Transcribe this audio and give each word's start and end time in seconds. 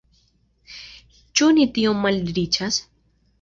Ĉu 1.41 1.51
ni 1.59 1.67
tiom 1.77 2.01
malriĉas? 2.07 2.81